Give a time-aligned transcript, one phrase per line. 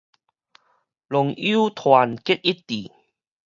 [0.03, 0.09] 農友團結
[2.41, 2.59] 一致